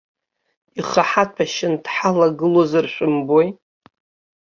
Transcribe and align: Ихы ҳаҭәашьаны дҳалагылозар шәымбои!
Ихы 0.79 1.01
ҳаҭәашьаны 1.09 1.77
дҳалагылозар 1.83 2.85
шәымбои! 2.93 3.47